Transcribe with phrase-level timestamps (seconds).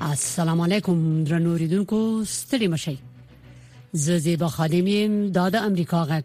[0.00, 0.98] السلام علیکم
[1.28, 2.96] درنو ریدونکو ستړي مشي
[4.02, 6.24] زه زیبا خادمیم دا د امریکا غږ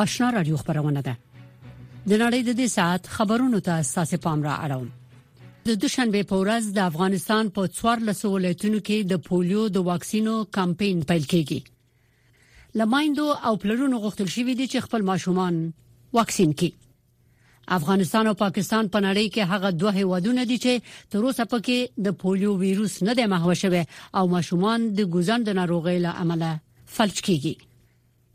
[0.00, 4.88] آشنا رادیو خبرونه ده د نړۍ د دې ساعت خبرونو ته اساس پام را اړوم
[5.70, 11.02] د دوشنبه په ورځ د افغانستان په 14 ولایتونو کې د پولیو د واکسینو کمپاین
[11.12, 11.62] پیل کیږي
[12.82, 15.62] لمایندو او پلرونو غوښتل شوې دي چې خپل ماشومان
[16.20, 16.72] واکسین کړي
[17.72, 20.80] افغانستان او پاکستان په نړۍ کې هغه دوه هیوادونه دي چې
[21.12, 23.82] تر اوسه پکې د پولیو وایروس نه دی محو شوی
[24.18, 26.50] او ماشومان د ګوزن د ناروغۍ له امله
[26.96, 27.54] فلج کیږي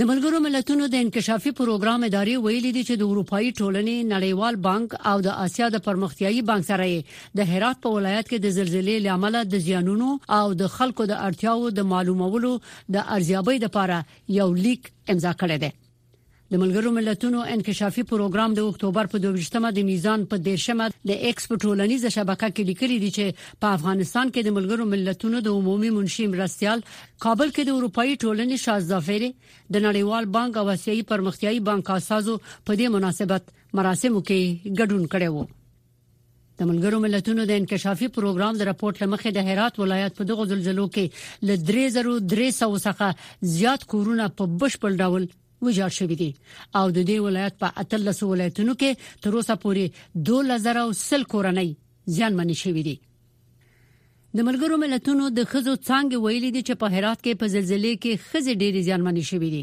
[0.00, 4.90] د ملګرو ملتونو د انکشافي پروګرام ادارې ویلي دي چې د اروپאי ټولنې نړیوال بانک
[5.10, 6.88] او د آسیا د پرمختیايي بانک سره
[7.40, 11.74] د هرات په ولایت کې د زلزلې لامل د زیانونو او د خلکو د اړتیاو
[11.78, 12.52] د معلومولو
[12.98, 14.00] د ارزیابۍ لپاره
[14.40, 15.72] یو لیک امضا کړی دی
[16.52, 21.64] د ملګرو ملتونو انکشافي پروګرام د اکتوبر په 22مه د میزان په 13مه د ایکسپورت
[21.68, 26.26] ولنیز شبکه کې لیکلي دي چې په افغانستان کې د ملګرو ملتونو د عمومي منشي
[26.34, 26.82] مرستيال
[27.26, 32.78] کابل کې د اروپאי ټولنې شاهزافری د نړیوال بانک او آسیایي پرمختیایي بانک اساسو په
[32.82, 33.48] دې مناسبت
[33.80, 35.48] مراسمو کې ګډون کړي وو
[36.60, 40.88] د ملګرو ملتونو د انکشافي پروګرام د راپورټ لمخې د هرات ولایت په دغه زلزلو
[40.94, 45.32] کې ل 3300 څخه زیات کورونه په بشپړ ډول
[45.66, 46.30] وژل شوې دي
[46.80, 50.00] او د دې ولایت په اتلس ولایتونو کې تر اوسه پورې
[50.30, 51.70] 2000 کورنۍ
[52.16, 52.94] ځانمنې شوې دي
[54.38, 58.20] د ملګرو ملتونو د خزو څنګه ویلي دي چې په هرات کې په زلزلې کې
[58.28, 59.62] خزې ډېرې ځانمنې شوې دي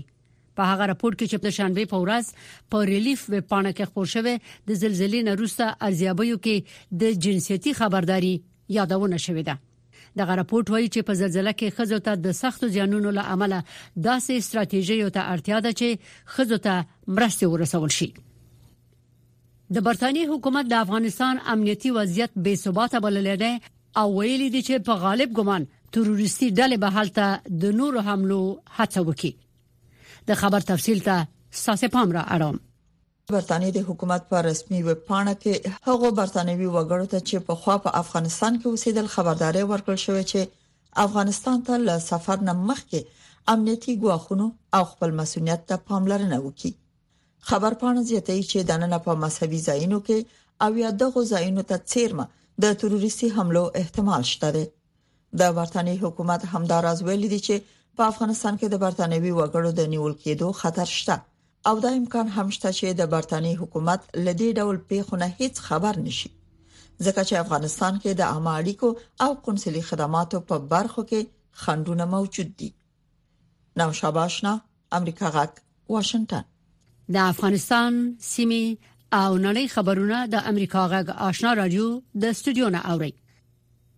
[0.59, 2.33] په هغه راپور کې چې په شنبه په ورځ
[2.73, 4.35] په ریلیف وب پاڼه کې خپور شوې
[4.67, 8.33] د زلزلې نه وروسته ارزیابیو کې د جنسيتي خبرداري
[8.79, 9.55] یادونه شوې ده
[10.17, 13.63] دغه راپورټ وایي چې په زلزلې کې خزو ته د سختو زیانونو له امله
[14.07, 16.85] داسې ستراتیژیو ته اړتیا ده چې خزو ته
[17.17, 18.09] مرسته ورسول شي
[19.77, 23.53] د برتانی حکومت د افغانستان امنیتي وضعیت بې ثباته بللی دی
[23.97, 25.67] او ویلي دی چې په غالب ګمان
[25.97, 28.39] تروریستي ډلې به هلته د نورو حملو
[28.79, 31.27] هڅه وکړي د خبر تفصیل ته
[31.63, 32.59] ساسه پام را اړم
[33.33, 37.75] برتانیې د حکومت په رسمي ویب پاڼه کې هغه برتانیوي وګړو ته چې په خوا
[37.85, 40.39] په افغانستان کې اوسېدل خبرداري ورکړل شوې چې
[41.05, 42.99] افغانستان ته له سفر نه مخکې
[43.53, 44.47] امنیتي ګواښونو
[44.77, 46.71] او خپل مسؤلیت ته پاملرنه وکړي
[47.49, 50.19] خبر پاڼه زیاتوي چې د نن په مذهبي ځایونو کې
[50.65, 52.25] او یا دغه ځایونو ته چیرمه
[52.63, 57.55] د تروریستي حملو احتمال شته د برتانیې حکومت همداراز ویلي دی چې
[57.97, 61.17] په افغانستان کې د برتانیوي وګړو د نیول کېدو خطر شته
[61.65, 66.29] او دا امکان هم شته چې د برتانیې حکومت لدې ډول پیښونه هیڅ خبر نشي
[67.05, 68.89] ځکه چې افغانستان کې د اماریکو
[69.25, 71.21] او قونسلي خدماتو په برخو کې
[71.61, 72.69] خندونه موجود دي
[73.81, 74.53] نو شاباشنا
[74.99, 75.53] امریکا غاک
[75.95, 76.43] واشنگتن
[77.15, 77.93] د افغانستان
[78.33, 78.63] سیمه
[79.21, 81.87] او نړۍ خبرونه د امریکا غاک آشنا رادیو
[82.23, 83.13] د استودیو نه اوري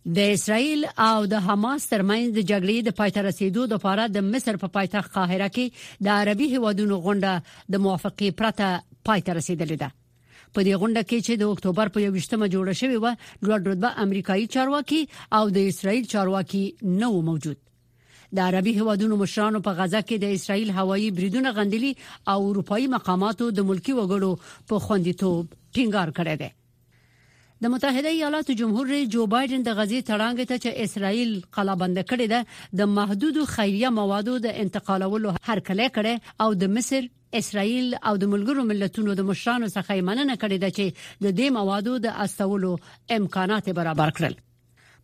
[0.06, 4.68] د اسرایل او د حماس ترمنځ د جګړې د پایته رسیدو لپاره د مصر په
[4.78, 8.70] پایتخت قاهره کې د عربي هیوادونو غونډه د موافقې پرته
[9.10, 9.90] پایته رسیدلې ده
[10.54, 14.48] په دې غونډه کې چې د اکتوبر په 28مه جوړه شوې و ډوډ رتبه امریکایي
[14.56, 15.02] چارواکي
[15.40, 16.64] او د اسرایل چارواکي
[17.02, 17.60] نو موجود
[18.40, 21.94] د عربي هیوادونو مشرانو په غزا کې د اسرایل هوایی بریدونه غندلي
[22.36, 26.50] او اروپאי مقاماتو د ملکی وګړو په خوندیتوب ټینګار کړی دی
[27.64, 32.28] د متحده ایالاتو جمهور رئیس جو بایدن د غزې تړانګ ته چې اسرائیل قلابند کړي
[32.32, 36.14] ده د محدودو خیریه موادو د انتقالولو هرکلی کړي
[36.46, 37.10] او د مصر
[37.42, 42.00] اسرائیل او د ملګرو ملتونو د مشرانو څخه مننه کړې ده چې د دې موادو
[42.08, 42.74] د استولو
[43.20, 44.40] امکانات برابر کړل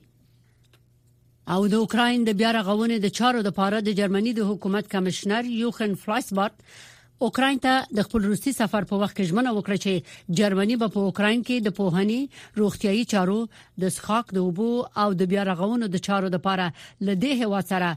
[1.57, 5.51] او د اوکرين د بیا رغونې د چارو د پاره د جرمني د حکومت کمشنر
[5.61, 6.65] یوخن فلایسبارت
[7.25, 11.03] اوکرين ته د خپل روسي سفر په وخت کې ژمنه وکړه چې جرمني به په
[11.09, 12.17] اوکرين کې د پوهني
[12.61, 13.37] روغتيایي چارو
[13.83, 14.67] د سخاق د وبو
[15.03, 17.91] او د بیا رغونو د چارو لپاره لدې هوا سره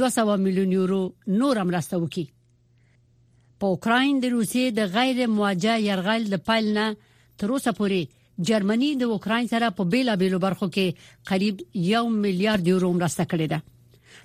[0.00, 1.00] 200 میلیون یورو
[1.42, 7.76] نور مرسته وکړي په اوکرين د روسي د غیر مواجه يرغل د پایلنه تر اوسه
[7.80, 13.54] پورې جرمني د اوکرين سره په بیلابېلو برخو کې قریب 1 میلیارډ یورو مرسته کړې
[13.56, 13.62] ده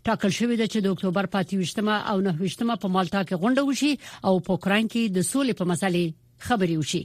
[0.09, 3.65] ټاکل شوې ده چې د اکتوبر پاتې وشتمه او نه وشتمه په مالټا کې غونډه
[3.69, 3.91] وشي
[4.29, 6.05] او په اوکرين کې د سولې په مسلې
[6.49, 7.01] خبري وشي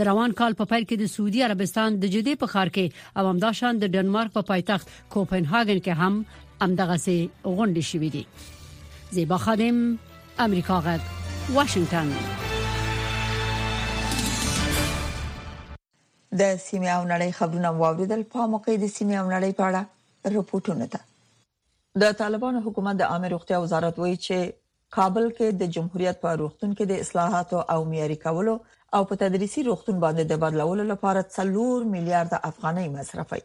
[0.00, 2.86] د روان کال په پیل کې د سعودي عربستان د جدي په خار کې
[3.20, 7.14] او همداشان د ډنمارک په پایتخت کوپنهاګن کې هم همدغه سي
[7.56, 8.24] غونډه شوې دي
[9.20, 9.80] زیبا خادم
[10.48, 11.02] امریکا غږ
[11.56, 12.12] واشنگټن
[16.42, 20.86] د سیمه او نړۍ خبرونه واوریدل په موقع د سیمه او نړۍ په اړه رپورټونه
[20.94, 21.00] ده
[22.02, 24.38] د طالبانو حکومت د عامه روغتیا وزارت وایي چې
[24.96, 28.54] کابل کې د جمهوریت په روغتون کې د اصلاحات او معیاري کولو
[28.98, 33.40] او په تدریسي روغتون باندې د بدلولو لپاره 3 میلیارډ افغانۍ مصرفي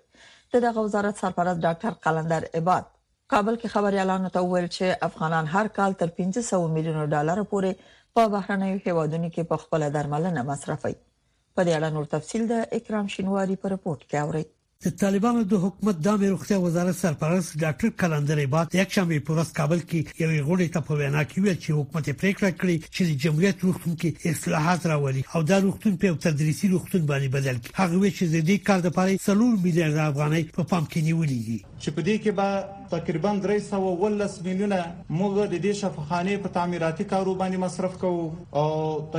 [0.56, 2.90] د دغه وزارت سرپرست ډاکټر قلندر عباد
[3.34, 7.98] کابل کې خبر اعلان ته ویل چې افغانان هر کال تر 500 میلیون ډالر پورې
[8.18, 13.16] په بهرنیو هیوادونو کې په خپل درملنه مصرفي په دې اړه نور تفصيل د اکرام
[13.18, 14.50] شینواری په رپورت کې اورئ
[14.86, 19.80] د طالبانو د حکومت د روغتیا وزارت سرپرست ډاکټر کلندر عباد یک شنبه پورس کابل
[19.90, 23.58] کې یو غونډه ته په وینا کې ویل چې حکومت پریکړه کړې چې د جمهوریت
[23.68, 28.12] روغتون کې اصلاحات راولي او دا روغتون په تدریسي روغتون باندې بدل کړي هغه وی
[28.18, 31.90] چې د دې کار لپاره سلور میلیارډ افغانۍ په پا پام کې نیولې دي چې
[31.96, 32.50] په دې کې به
[32.94, 34.78] تقریبا 310 میلیونه
[35.18, 38.26] موږ د دې شفاخانه په تعمیراتي کارو باندې مصرف کوو
[38.64, 38.68] او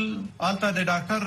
[0.50, 1.22] الته د ډاکټر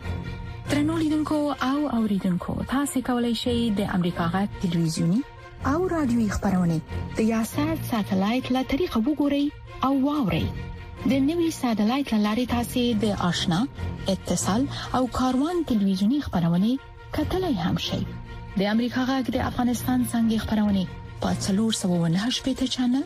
[0.69, 5.21] ترنو لیدونکو او اوریدونکو تاسو کولی شئ د امریکا غا تلویزیونی
[5.65, 6.79] او رادیوي خبرونه
[7.17, 9.45] د یاشر ساتلایت له طریقو وګورئ
[9.85, 10.45] او واورئ
[11.11, 13.59] د نوي ساتلایت لاري تاسو د آشنا
[14.13, 16.71] اتصال او کاروان تلویزیونی خبرونه
[17.19, 17.99] کتلای هم شئ
[18.57, 20.83] د امریکا غږ د افغانستان څنګه خبرونه
[21.21, 23.05] په 398 پیټه چنل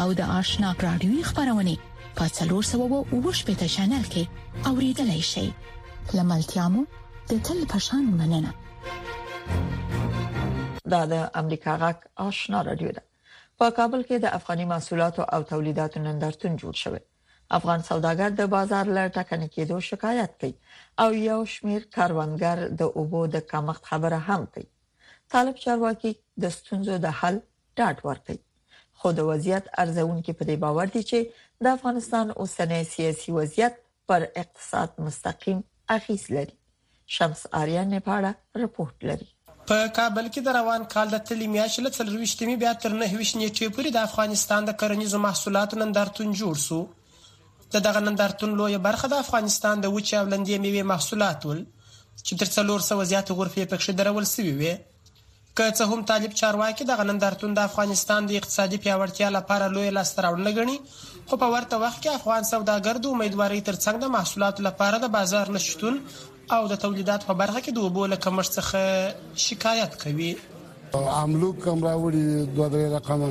[0.00, 1.76] او د آشنا رادیوي خبرونه
[2.18, 4.22] په 398 چینل کې
[4.68, 5.48] اوریدلای شئ
[6.16, 6.82] لملتيامو
[7.30, 8.50] د تل پشان مننه
[10.92, 11.98] دا د امریکا غاک
[12.28, 13.02] آشنا رادیو ده
[13.58, 17.02] په کابل کې د افغاني محصولاتو او تولیداتو نندارتون جوړ شوی
[17.58, 20.54] افغان سوداګر د بازار لړ ټکنه کېدو شکایت کوي
[21.04, 24.68] او یو شمیر کاروانګر د اوبو د کمښت خبره هم کوي
[25.36, 27.40] طالب چارواکي د ستونزو د حل
[27.78, 28.40] ډاډ ورکوي
[29.02, 31.18] خو د وضعیت ارزونکو په دې باور دي چې
[31.66, 33.74] د افغانستان اوسنۍ سیاسي وضعیت
[34.12, 35.60] پر اقتصاد مستقیم
[35.96, 36.54] اغیز لري
[37.16, 38.32] شمس آریان نه پاړه
[38.64, 39.28] رپورت لري
[39.70, 43.66] په کابل کې د روان کال د تلې میاشتې له 23مې بیا تر 29 نیټې
[43.76, 46.80] پورې د افغانستان د کرنیزو محصولاتو نندارتون جوړ سو
[47.76, 51.62] د دغه نندارتون لوی برخه د افغانستان د وچې او لندې میوې محصولات ول
[52.26, 54.74] چې تر 300 زیات غرفې پکښې درول سوي وي
[55.58, 60.22] که څه هم طالب چارواکي دغه نندارتون د افغانستان د اقتصادي پیاوړتیا لپاره لوی لاسته
[60.26, 60.76] راوړنه ګڼي
[61.28, 65.98] خو په ورته وخت کې افغان سوداګرو امیدواري ترڅنګ د محصولاتو لپاره د بازار نشټون
[66.58, 70.30] او د تولیدات په برخه کې د اوبو له کمښت څخه شکایت کوي
[71.22, 73.28] عملو کم راوړي دوه درې رقمه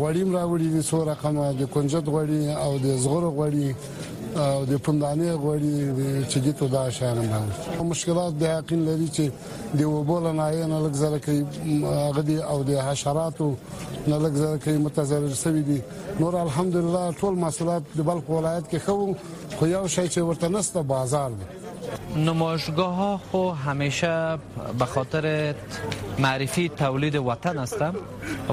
[0.00, 3.68] غوړیم راوړي وسو رقمه د کنجد غوړي او د زغور غوړي
[4.36, 5.74] او د پوندانې غوړي
[6.30, 9.24] چې دې ته دا شان باندې مشکلات د یقین لري چې
[9.78, 11.44] د وبول نه یې نه لګزره کوي
[12.16, 13.40] غدي او د حشرات
[14.10, 15.78] نه لګزره کوي متزلزل شوی دي
[16.20, 19.12] نور الحمدلله ټول محصولات د بلخ ولایت کې خو
[19.58, 21.46] خو یو شی چې ورته نسته بازار دی
[22.28, 24.38] نمایشگاه ها خو همیشه
[24.78, 25.54] به خاطر
[26.18, 27.94] معرفی تولید وطن هستم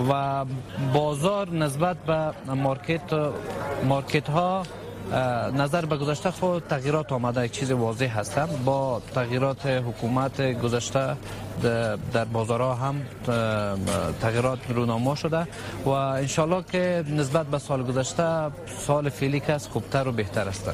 [0.10, 0.46] و
[0.94, 2.32] بازار نسبت به
[2.66, 3.14] مارکت
[3.88, 4.64] مارکت ها
[5.54, 11.18] نظر به گذشته خود تغییرات آمده یک چیز واضح هستند با تغییرات حکومت گذشته
[12.14, 13.02] در بازارها هم
[14.22, 15.48] تغییرات رونما شده
[15.86, 18.52] و انشالله که نسبت به سال گذشته
[18.88, 20.70] سال فعلی که است خوبتر و بهتر است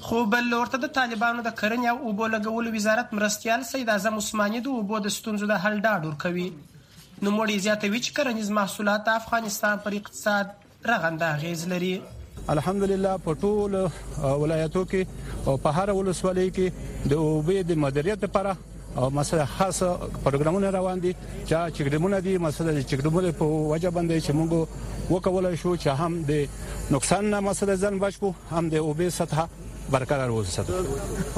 [0.00, 4.60] خو بل ورته د طالبانو د کرنې او اوبو لګولو وزارت مرستيال سید اعظم عثماني
[4.60, 6.52] د اوبو د ستونزو د حل ډاډ ورکوي
[7.22, 10.50] نو مړي زیاتوي چې کرنیز محصولات افغانستان پر اقتصاد
[10.84, 12.02] رغنده غیز لري
[12.54, 13.72] الحمدلله په ټول
[14.42, 15.02] ولایتو کې
[15.46, 16.66] او په هر ولسوالۍ کې
[17.10, 18.52] د اوبې د مدیریت لپاره
[19.02, 19.88] او مسله خاصه
[20.24, 21.12] پروګرامونه روان دي
[21.48, 24.50] چې چګډمونه دي مسله چګډمونه په وجه باندې چې موږ
[25.16, 26.32] وکولای شو چې هم د
[26.96, 29.44] نقصان نه مسله ځان بچو هم د اوبې سطح
[29.92, 30.80] برقرار وساتو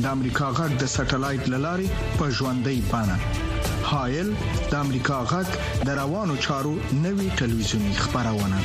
[0.00, 3.16] د امریکا غږ د سټلایټ للارې په ژوندۍ بانه
[3.90, 4.30] هایل
[4.70, 5.48] د امریکا غږ
[5.88, 6.72] د روانو چارو
[7.04, 8.58] نوي ټلویزیونی خبرونه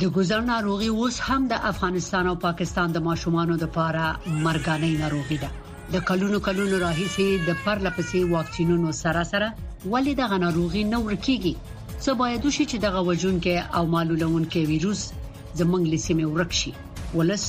[0.00, 4.02] د ګوزړ ناروغي اوس هم د افغانستان او پاکستان د ماشومانو لپاره
[4.46, 5.50] مرګانه ناروغي ده
[5.92, 9.48] د کلونو کلونو راهیسي د پرلپسې واکسینونو سره سره
[9.92, 11.54] ولې د غناروغي نو ورکیږي
[12.04, 15.02] څه باید وشي چې دغه وجون کې او مالولون کې ویروس
[15.58, 16.72] زمونږ لسیمه ورکشي
[17.18, 17.44] ولس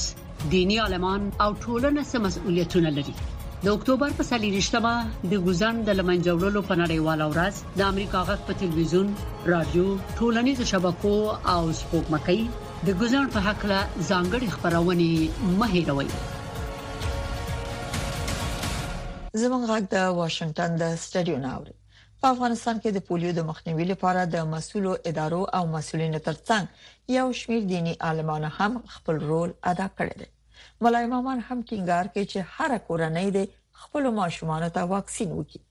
[0.52, 3.16] دینی عالمان او ټولنه سم مسؤلیتونه لري
[3.64, 4.94] د اکتوبر په سلیریشتما
[5.24, 9.10] د ګوزان د لمنځوړلو په نړیواله ورځ د امریکا غږ په تلویزیون،
[9.52, 9.88] رادیو،
[10.20, 11.12] ټولنیزو شبکو
[11.54, 12.42] او سپوکمکۍ
[12.88, 13.80] د ګوزان په حق لا
[14.10, 15.10] ځانګړي خبرونه
[15.58, 16.08] مه هیروئ
[19.42, 21.74] زمونږ غږ د واشنگټن د سټډیو ناوړي
[22.24, 26.66] په افغانستان کې د پولیو د مخنیوي لپاره د مسولو ادارو او مسولینو ترڅنګ
[27.18, 30.28] یو شمیر دینی عالمانو هم خپل رول ادا کړی دی
[30.86, 33.40] ملای مامان هم ټینګار کوي چې هر کورنۍ د
[33.82, 35.62] خپل ماشومان ته واکسین وکړي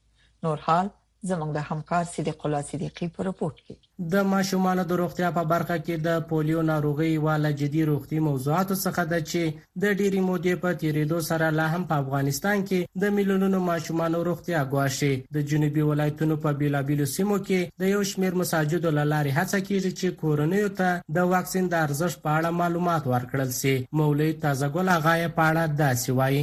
[0.49, 0.87] نور حال
[1.31, 3.75] زموږ د همکار صدیق الله صدیقي په رپورت کې
[4.13, 9.03] د ماشومانو د روغتیا په برخه کې د پولیو ناروغي والا جدي روغتي موضوعاتو څخه
[9.11, 13.61] ده چې د ډيري مودې په تیریدو سره لا هم په افغانستان کې د میلیونونو
[13.67, 19.39] ماشومانو روغتیا ګواښي د جنوبي ولایتونو په بیلابیلو سیمو کې د یو شمیر مساجدو لارې
[19.41, 24.31] هڅه کیږي چې کورنیو ته د واکسین د ارزښت په اړه معلومات ورکړل شي مولوي
[24.47, 26.43] تازه ګل غایې په اړه دا سیوایي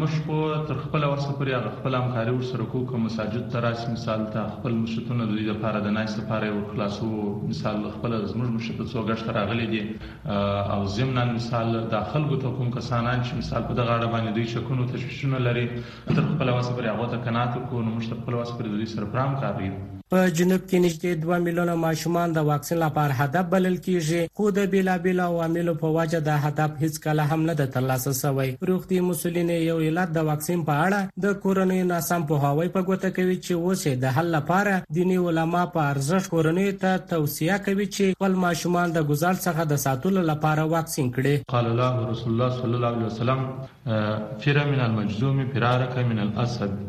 [0.00, 0.38] مشکو
[0.68, 5.22] تر خپل ورسره پورې خپل همکاري ورسره کوو کوم مساجد تراش مثال ته خپل مشتونه
[5.26, 9.80] د دې لپاره د نایسته لپاره خلاصو مثال خپل زموږ مشر څو غشت راغلي دي
[10.74, 14.46] او زمنا مثال د خلکو ته کوم کسانان چې مثال په دغه اړه باندې دوی
[14.54, 15.64] شکونه تشویشونه لري
[16.14, 19.04] تر خپل واسه پر هغه ته قناعت کو نو مشر خپل واسه پر دوی سره
[19.14, 19.70] پرام کوي
[20.14, 24.66] په جنوب کې نږدې 2 میلیونه ماشومان د واکسین لپاره هدف بلل کیږي خو د
[24.74, 29.80] بیلابیل عواملو په وجه د هدف هیڅ کله هم نه ترلاسه شوی روغتي مسولین یو
[29.88, 34.04] علت د واکسین په اړه د کورنۍ ناسم په هواوی په ګوته کوي چې اوسې
[34.04, 39.06] د حل لپاره دینی علما په ارزښت کورنۍ ته توصيه کوي چې خپل ماشومان د
[39.10, 44.38] ګزال څخه د ساتلو لپاره واکسین کړي قال الله رسول الله صلی الله علیه وسلم
[44.46, 46.80] فر من المجذوم فرارک من الاسد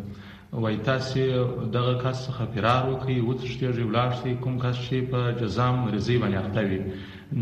[0.51, 1.43] وای تاسو
[1.75, 6.15] دغه کس څخه فرار وکړي او تشتیږي ولاړ شي کوم کس چې په جزام رضی
[6.21, 6.79] باندې اخته وي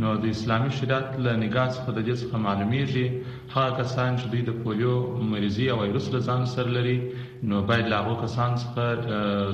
[0.03, 3.05] نو د اسلامي شریعت له نگاه څخه د دې څخه معلومیږي
[3.53, 4.95] هغه کسان چې د پولیو
[5.33, 6.97] مریضي او وایروس له ځان سره لري
[7.43, 8.83] نو باید له هغه کسان څخه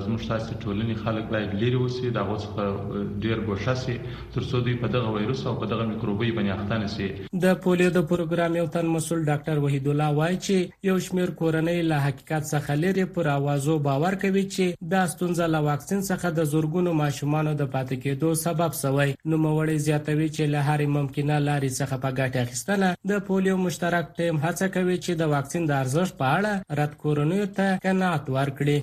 [0.05, 3.95] زموږ تاسو ټولنې خلک باید لري وسی دا څخه ډیر ګوښه سي
[4.35, 8.05] ترڅو دوی په دغه وایروس او په دغه میکروبي باندې اخته نشي د پولیو د
[8.11, 12.77] پروګرام یو تن مسول ډاکټر وحید الله وایي چې یو شمیر کورنۍ له حقیقت څخه
[12.83, 17.71] لري پر اوازو باور کوي چې دا ستونزه له واکسین څخه د زورګونو ماشومان د
[17.75, 22.37] پاتې کېدو سبب سوی نو موړې زیاتوي چې له هرې ممکنه لارې څخه په ګټه
[22.47, 26.97] اخیستنه د پولیو مشترک ټیم هڅه کوي چې د واکسین د ارزښت په اړه رات
[27.05, 28.77] کورنیو ته ته قناعت ورکړي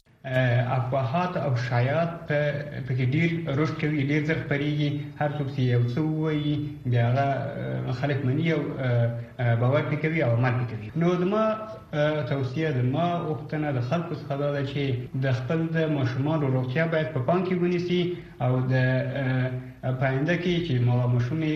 [0.79, 2.13] افواهات او شایعات
[2.87, 6.55] په کې ډیر روش کوي ډیر ځخ پریږي هر څوک چې یو څه وایي
[6.91, 7.29] بیا هغه
[8.01, 8.61] خلک مني او
[9.61, 11.45] باور پکې کوي او عمل پکې کوي نو زما
[12.33, 14.85] توصیه زما وختنه د خلکو څخه دا ده چې
[15.27, 18.01] د خپل د ماشومان روغتیا باید په پام کې ونیسي
[18.49, 18.75] او د
[20.01, 21.55] پاینده کې چې مولا مشومي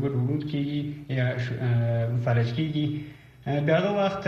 [0.00, 0.80] ګډ ورود کیږي
[1.18, 1.28] یا
[2.28, 2.86] فلج کیږي
[3.70, 4.24] دغه وخت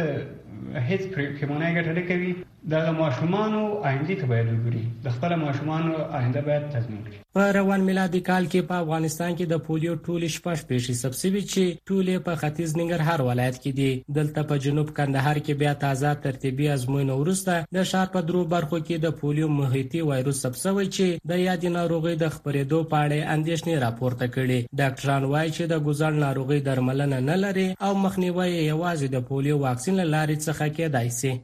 [0.88, 2.30] هیڅ پریکمونه ګټلې کوي
[2.72, 3.54] د ماشومان
[3.88, 8.46] آینده ته باید وګوري د خپل ماشومان آینده باید تضمین کړي په روان میلادي کال
[8.52, 13.24] کې په افغانستان کې د پولیو ټول شپږ پېښې سبسيوي چې ټول په ختیځ ننګرهار
[13.26, 18.08] ولایت کې دي دلته په جنوب کندهار کې بیا تازه ترتیبي ازموینه ورسته د شهر
[18.16, 22.80] په درو برخو کې د پولیو محیطي وایروس سبسوي چې د یادې ناروغي د خپرېدو
[22.94, 27.92] په اړه اندېښنې راپورته کړي ډاکټران وایي چې د ګوزړ ناروغي درملنه نه لري او
[28.06, 31.34] مخنیوي یوازې د پولیو واکسین لارې څخه کېدای شي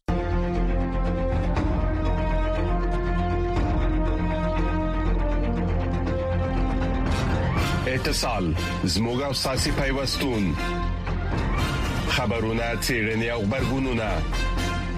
[8.11, 8.47] اتصال
[8.95, 10.45] زموږ او ساسي پیوستون
[12.17, 14.09] خبرونه تیرنی او خبرګونونه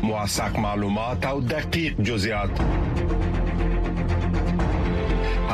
[0.02, 2.50] مواساک معلومات او دقیق جزئیات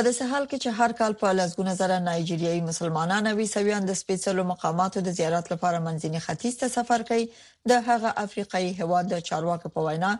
[0.00, 3.96] په داسې حال کې چې هر کال په لږونه زره نایجیریایي مسلمانان او سویان د
[4.02, 7.26] سپیڅلو مقاماتو د زیارت لپاره منځني ختیځ ته سفر کوي
[7.72, 10.12] د هغه افریقایي هواد د چارواکو په وینا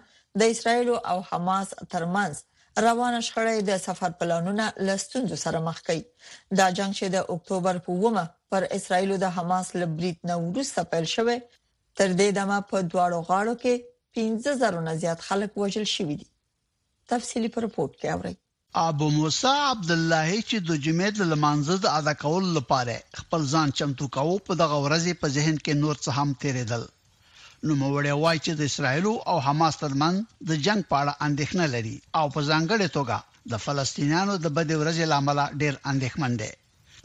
[0.42, 2.42] د اسرایل او حماس ترمنځ
[2.86, 6.04] روانه شخړه د سفر پلانونه لستوند سره مخ کوي
[6.60, 10.86] دا جنگ چې د اکتوبر په ومه پر اسرایل او د حماس لبریت نو وروسته
[10.92, 13.88] پیل شوه تر دې دمه په دواړو غاړو کې
[14.20, 16.30] 15000 نه زیات خلک وژل شوي دي
[17.16, 18.36] تفصيلي پر پورت کې اورئ
[18.78, 23.68] ابو موسی عبد الله چې د جمعې د لمانځه د ادا کولو لپاره خپل ځان
[23.78, 26.82] چمتو کاوه په دغه ورځ په ذهن کې نور څه هم تیرېدل
[27.66, 30.14] نو موړی وای چې د اسرایل او حماس ترمن
[30.50, 33.16] د جنگ په اړه اندېښنه لري او په ځانګړې توګه
[33.50, 36.50] د فلسطینیانو د بده ورځې لامل ډېر اندېښمن دي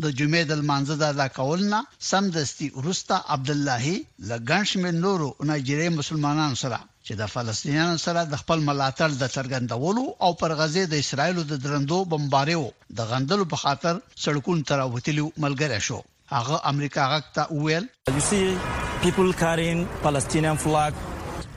[0.03, 3.93] د جمعې د مانزه د ادا کولنا سم دستي ورستا عبد الله
[4.31, 10.05] لګنش من نورو نایجری مسلمانانو سره چې د فلسطینیانو سره د خپل ملاتړ د څرګندولو
[10.27, 12.65] او پر غزه د اسرایلو د درندو بمباریو
[12.99, 15.99] د غندلو په خاطر سړکون تر وتلو ملګری شو
[16.36, 17.88] هغه امریکا غکته ویل
[18.21, 18.45] you see
[19.05, 21.05] people carrying palestinian flag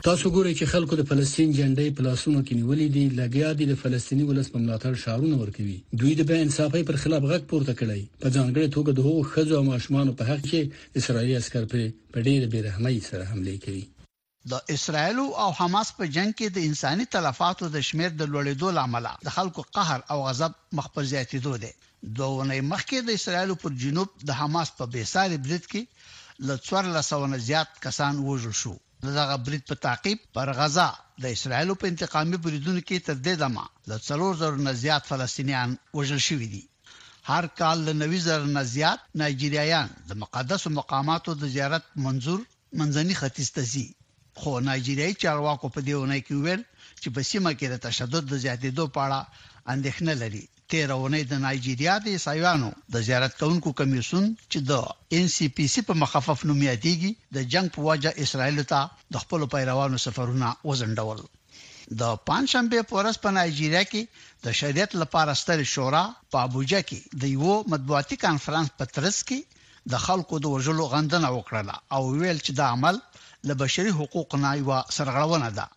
[0.07, 3.73] تاسو ګورئ چې خلکو د فلسطین جنډې په لاسونو کې نیولې دي لګیا دي د
[3.81, 8.01] فلسطینی ولس په ملاتړ شاورونه ورکوي دوی د بې انصافۍ پر خلاف غږ پورته کړی
[8.21, 11.81] په ځانګړي توګه د هغو خځو او ماشومان په حق کې اسرایلی عسكر پر
[12.13, 13.83] په ډېر بیرحمۍ سره حمله کوي
[14.53, 19.07] د اسرایل او حماس په جنگ کې د انساني تلفاتو د شمیر د لوړېدو لامل
[19.27, 21.73] د خلکو قهر او غضب مخ په زیاتېدو دي
[22.21, 27.45] دوه نه مخکې د اسرایل پر جنوب د حماس په بیساري برید کې لڅور لسونه
[27.51, 30.87] زیات کسان وژل شو دغه بریټ په تعقیب پر غزا
[31.23, 36.21] د اسرایل په انتقامي بریدونو کې تر دې دمه د 3000 نه زیات فلسطینیان وژل
[36.27, 36.63] شوي دي
[37.31, 42.39] هر کال له 9000 نه زیات نایجیریایان د مقدس مقاماتو د زیارت منزور
[42.79, 43.87] منځني ختیځ ته ځي
[44.39, 46.61] خو نایجیریایي چارواکو په دې ونه کې ویل
[47.01, 49.19] چې په سیمه کې د تشدد د زیاتېدو په اړه
[49.73, 55.29] اندېښنه لري تیر اونۍ د نایجیریا د عیسایانو د زیارت کونکو کمیسون چې د ان
[55.35, 58.81] سی پی سي په مخفف نوم یادېږي د جنگ په واجه اسرائیل ته
[59.15, 61.23] د خپل پیروانو سفرونه وزندول
[62.01, 66.03] د پنځشنبه پورس په نایجیریا کې د شریعت لپاره ستر شورا
[66.35, 71.33] په ابوجا کې د یو مطبوعاتي کانفرنس په ترڅ کې د خلکو د وژلو غندنه
[71.39, 73.03] وکړه او ویل چې دا عمل
[73.51, 75.67] له بشري حقوقو نه یو سرغړونه ده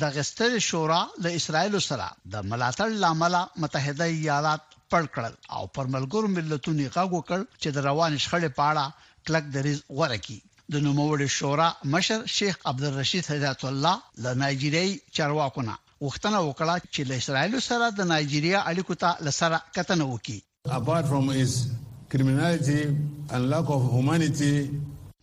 [0.00, 4.62] د غستر شورا د اسرایل سره د ملاتړ لامل متحده ایالات
[4.94, 8.84] پړ کړل او پر ملګرو ملتونو غږ وکړ چې د روان شخړې پاړه
[9.28, 10.36] کلک دریز ورکی
[10.76, 13.94] د نوموړې شورا مشر شیخ عبدالرشید هدایت الله
[14.26, 15.74] له نایجیریای چارواکو نه
[16.08, 20.40] وختنه وکړه چې له اسرایل سره د نایجیریا اړیکو ته لسره کتنه وکړي
[20.82, 21.52] apart from his
[22.16, 22.78] criminality
[23.32, 24.54] and lack of humanity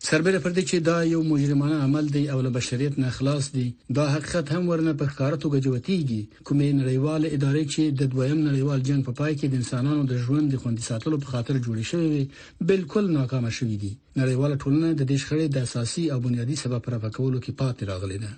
[0.04, 3.66] سربېره پر دې چې دا یو مجرمانه عمل دی او له بشریت نه خلاص دی
[3.98, 8.80] دا حقیقت هم ورنه په ښکاره توګه جوتیږي کومې نړیوال ادارې چې د دویم نړیوال
[8.88, 11.84] جنگ په پا پای کې د انسانانو د ژوند د خوندي ساتلو په خاطر جوړې
[11.90, 12.24] شوې وي
[12.70, 16.94] بالکل ناکامه شوې دي نړیوال ټولنه د دې شخړې د اساسي او بنیادی سبب پر
[17.04, 18.30] وکولو کې پاتې راغلي ده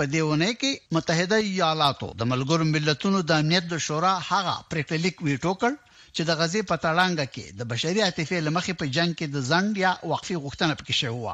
[0.00, 5.16] په دیونه کې متحده ایالاتو د ملګرو ملتونو د امنیت د شورا هغه پریکړه لیک
[5.28, 5.72] ویټو کړ
[6.16, 9.68] چې د غزې په تړانګه کې د بشري عاطفې لمخې په جنگ کې د ځنګ
[9.86, 11.26] یا وقفي غوښتنه پکې شوې و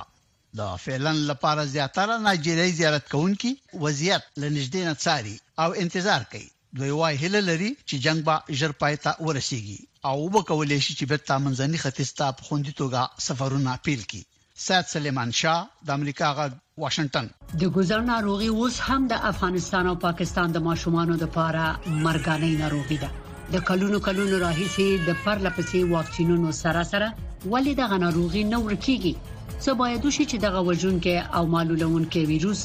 [0.61, 3.51] دا فعلن لپاره زیاتره نایجیریایي زیارت کوونکي
[3.85, 6.49] وضعیت لنږدې نه څاري او انتظار کوي
[6.81, 9.79] دوی وايي هله لري چې جنگ به ژر پای ته ورسیږي
[10.11, 14.25] او وکولې شي چې بیرته منځني ختیستا په خوندې توګه سفرونه پیل کړي
[14.69, 16.53] سات سلیمان شاه د امریکا غږ
[16.85, 17.27] واشنگټن
[17.65, 21.65] د ګزر ناروغي اوس هم د افغانستان او پاکستان د ماشومان لپاره
[22.05, 23.11] مرګانه ناروغي ده
[23.55, 27.09] د کلونو کلونو راهیسي د پرله پسې واکسینونو سره سره
[27.53, 29.15] ولې د غناروغي نو ورکیږي
[29.63, 32.61] څه باید وشي چې دغه وژونکې او مالولونکې ویروس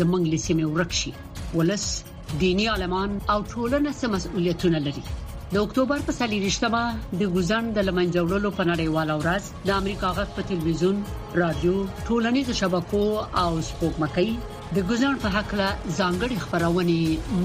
[0.00, 1.12] زمنګ لسیمه ورکشي
[1.60, 1.84] ولس
[2.44, 5.02] دینی عالمان او ټولنه سم مسؤلیتونه لري
[5.52, 6.82] د اکتوبر په سلیریشتمه
[7.20, 10.96] د ګوزان د لمنځوړلو په نړیواله ورځ د امریکا غږ په تلویزیون،
[11.42, 11.74] رادیو،
[12.06, 13.04] ټولنیزو شبکو
[13.42, 14.28] او سپوږمکۍ
[14.74, 15.68] د ګوزان په حق له
[15.98, 16.98] ځانګړي خبرونه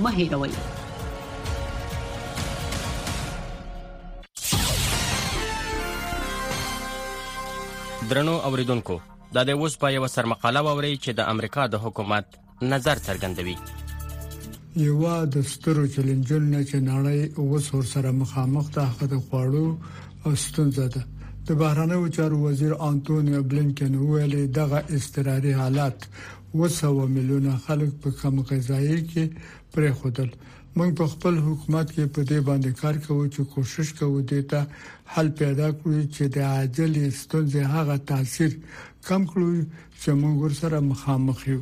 [0.08, 0.56] مهیروي
[8.10, 8.94] درنو اوریدونکو
[9.36, 12.36] دا د اوس په یو سرمقاله ووري چې د امریکا د حکومت
[12.74, 13.56] نظر څرګندوي
[14.84, 19.66] یو د سترو چیلنجونو چې نړۍ اوس ور سره مخامخ ده هغه د خوړو
[20.26, 21.04] او ستونزه ده
[21.50, 26.08] د بهرانه چارو وزیر انټونیو بلینکن ویل دغه استراري حالت
[26.62, 30.32] وسو میلیونه خلک په کم غذایی کې پرې خدل
[30.78, 34.62] موږ په خپل حکومت کې په دې باندې کار کوو چې کوشش کوو د ته
[35.14, 38.52] حل پیدا کړو چې د عاجل ستونزې هغه تاثیر
[39.08, 39.50] کم کړو
[40.02, 41.62] چې موږ سره مخامخ یو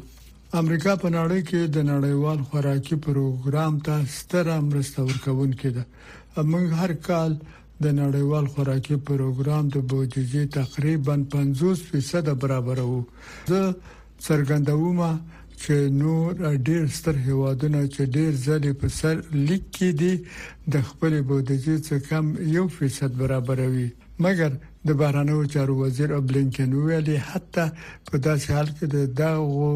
[0.62, 6.94] امریکا په نړۍ کې د نړیوال خوراکي پروګرام ته ستره مرسته ورکوونکې ده موږ هر
[7.08, 7.32] کال
[7.86, 13.00] د نړیوال خوراکي پروګرام د بودیجې تقریبا 50% برابر وو
[13.54, 13.64] زه
[14.28, 15.00] څرګندوم
[15.62, 16.32] چې نور
[16.70, 19.16] ډیر ستر هوادونه چې ډیر ځلې په سر
[19.48, 20.14] لیک کې دي
[20.74, 23.90] د خپل بودیجې څخه کم یو فیصد برابروي
[24.26, 24.52] مګر
[24.88, 27.66] د بهرانه چارو وزیر بلینکن ویلي حتی
[28.10, 29.74] په داسې حال کې د دغه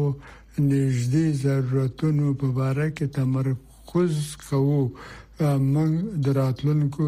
[0.70, 4.12] نږدې ضرورتونو په اړه کې تمرکز
[4.46, 4.82] کوو
[5.72, 5.92] موږ
[6.26, 7.04] د راتلونکو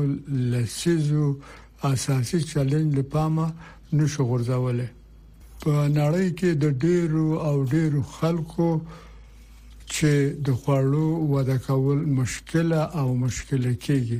[0.53, 1.27] لسیزو
[1.93, 3.47] اساسي چیلنج لپاره
[4.01, 4.89] نشو غورځولای
[5.63, 8.69] په نړۍ کې د ډیرو او ډیرو خلکو
[9.95, 10.13] چې
[10.47, 14.19] د خوړو وده کول مشکله او مشکله کېږي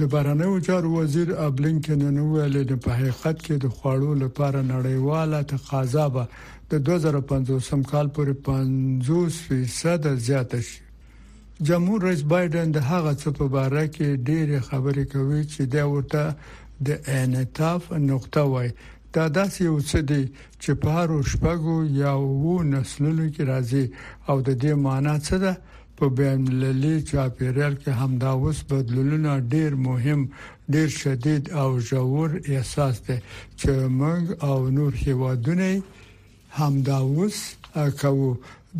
[0.00, 5.38] د بارنوي چارو وزیر ابلنکن نو ویل د په حقیقت کې د خوړو لپاره نړیواله
[5.52, 6.24] تقاضا به
[6.70, 10.84] د 2050 کال پورې 50% زیاته شي
[11.70, 16.24] جمهور رئیس بایدن د هغه څه په اړه کې ډېری خبرې کوي چې دا ورته
[16.86, 16.88] د
[17.20, 18.70] انعطاف نقطه وای
[19.18, 20.24] دا داسې یو څه دی
[20.62, 23.84] چې په هر شپږو یا وو نسلونو کې راځي
[24.28, 25.52] او د دې معنی څه ده
[25.98, 30.20] په بین المللي چاپیریال کې همدا اوس بدلونونه ډیر مهم
[30.74, 33.16] ډیر شدید او ژور احساس دی
[33.60, 35.70] چې موږ او نور هیوادونه
[36.60, 37.38] همدا اوس
[38.02, 38.30] کوو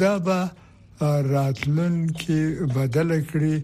[0.03, 0.39] دا به
[1.37, 2.39] راتلونکي
[2.77, 3.57] بدل کړي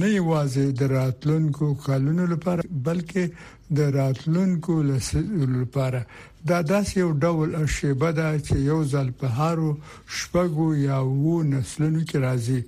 [0.00, 3.24] نه یوازې د راتلونکو کلونو لپاره بلکې
[3.74, 6.06] د راتلونکو لپاره
[6.48, 9.70] دا داس یو ډول شیبه ده چې یو ځل په هارو
[10.16, 12.60] شپږو یا وو نسلونو کې راځي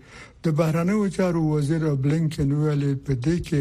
[0.44, 3.61] د بهرنیو چارو وزیر بلینکن ویلې په دې کې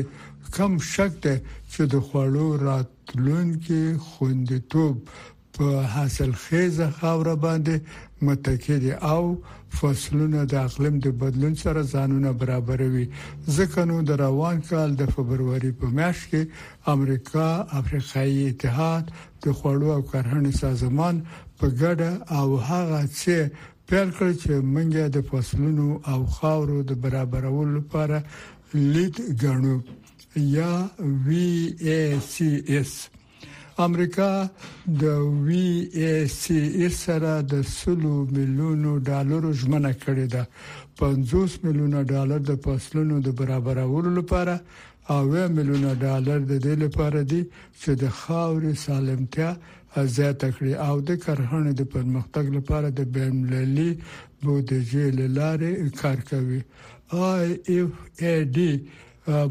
[0.55, 1.35] کم شک ده
[1.73, 4.95] چې د خوړو راتلونکو خوندیتوب
[5.55, 7.75] په حاصل خیزه خاور باندې
[8.21, 9.23] متکی دي او
[9.79, 13.05] فصلونه د اقلیم د بدلون سره ځانونه برابروي
[13.57, 16.41] ځکه نو د روان کال د فبرवरी په میاشت کې
[16.93, 17.47] امریکا
[17.79, 19.03] افریقایي اتحاد
[19.43, 21.15] د خوړو او کرهنې سازمان
[21.59, 23.35] په ګډه او هغه چې
[23.89, 28.17] پیل کړ چې منګه د فصلونو او خاورو د برابرولو لپاره
[28.93, 29.75] لید غنو
[30.57, 30.73] یا
[31.27, 31.51] وی
[31.87, 32.01] ای
[32.31, 32.91] سی اس
[33.85, 34.29] امریکا
[35.01, 35.03] د
[35.45, 35.65] وی
[35.99, 40.45] ای سی اس سره د 100 میلیونو ډالرو ژمنه کړې ده
[41.01, 44.55] 50 میلیونه ډالر د فصلونو د برابرولو لپاره
[45.15, 45.19] او
[45.59, 47.41] میلیونه ډالر د دې لپاره دي
[47.81, 49.49] چې د خاورې سالمتیا
[50.17, 53.89] زیاته کړي او د کرهنې د پرمختګ لپاره د بین المللي
[54.41, 55.05] بودیجې
[55.37, 56.61] لارې کار کوي
[57.31, 57.91] آی اف
[58.31, 58.71] ا ډی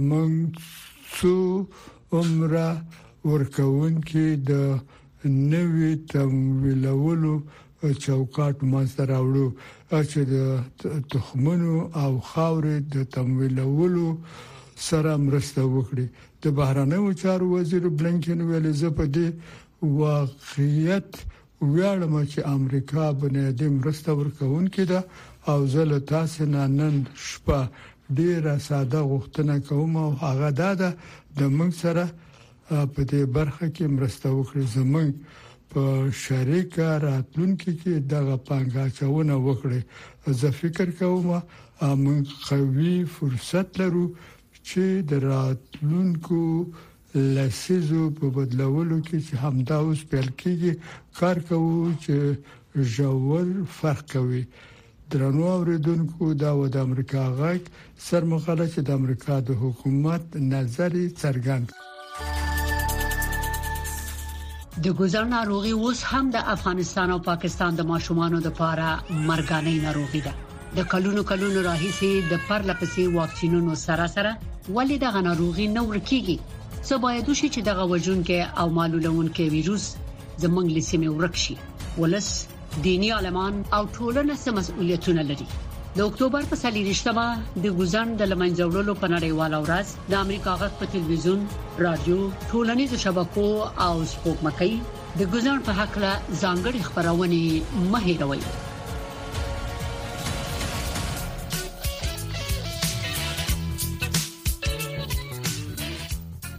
[0.09, 0.35] مونږ
[1.17, 1.37] څو
[2.21, 2.69] عمره
[3.33, 4.59] ورکوونکي د
[5.53, 7.35] نوې تمویلولو
[8.05, 9.47] چوکاټ منځ راوړو
[10.11, 10.37] چې د
[11.15, 14.07] تخمونو او خاورې د تمویلولو
[14.89, 16.07] سره مرسته وکړي
[16.45, 19.29] د بهرانه چارو وزیر بلنکن ویل زه په دې
[20.03, 21.11] واقعیت
[21.73, 25.01] ویاړم چې امریکا بنیادی مرسته ورکوونکې ده
[25.53, 26.97] او زه له تاسو نه نن
[27.29, 27.61] شپه
[28.17, 30.71] ډیره ساده غوښتنه کوم او هغه ده
[31.39, 32.05] د موږ سره
[32.93, 35.11] په دې برخه کې مرسته وکړي زمونږ
[35.73, 35.83] په
[36.25, 39.81] شریکه راتلونکو کې دغه پانګه چونه وکړي
[40.41, 41.27] زه فکر کوم
[42.05, 44.07] موږ قوي فرصت لرو
[44.69, 46.43] چې د راتلونکو
[47.37, 50.73] لسیزو په بدلولو کې چې همدا اوس پیل کېږي
[51.19, 52.15] کار کوو چې
[52.95, 53.47] ژور
[53.79, 54.43] فرق کوي
[55.11, 57.61] درنو اوریدونکو دا و د امریکا غږ
[58.09, 61.67] سرمغاله چې د امریکا د حکومت نظر څرګند
[64.85, 68.87] د ګوزړ ناروغي اوس هم د افغانستان او پاکستان د ماشومانو لپاره
[69.29, 70.33] مرګانې ناروغي ده
[70.77, 74.31] د کلونو کلونو راهیسي د پرلپسې واکسینونو سره سره
[74.77, 76.37] ولې د غناروغي نو ورکیږي
[76.87, 79.85] څه باید وشي چې دغه وژونکې او مالولونکې ویروس
[80.43, 81.55] زمنګ لسمه ورک شي
[82.01, 82.29] ولس
[82.87, 85.47] دینی عالمان او ټولنه سم مسؤلیتونه لري
[85.97, 90.89] د اکتوبر په 31مه د ګوزان د لمنځولو په نړیواله ورځ د امریکا غږ په
[90.95, 91.41] ټلویزیون،
[91.87, 92.19] رادیو،
[92.51, 93.45] ټولنیزو شبکو
[93.85, 94.73] او سپوکمکۍ
[95.21, 96.11] د ګوزان په حق له
[96.43, 97.41] ځانګړي خبرونه
[97.95, 98.39] مه هیروئ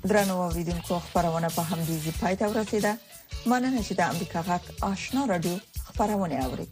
[0.09, 2.93] درنو اوریدونکو خبرونه په هم دي پای ته ورسیده
[3.49, 5.55] مننه چې د امریکا غک آشنا رادیو
[5.87, 6.67] خبرونه اوري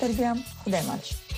[0.00, 1.28] تر بیا خدای ماشه